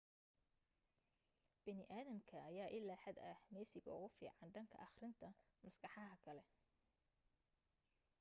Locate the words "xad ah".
3.03-3.39